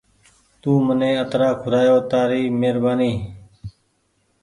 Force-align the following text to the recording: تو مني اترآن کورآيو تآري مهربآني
تو 0.61 0.69
مني 0.85 1.11
اترآن 1.23 1.53
کورآيو 1.61 1.97
تآري 2.11 2.43
مهربآني 2.59 3.11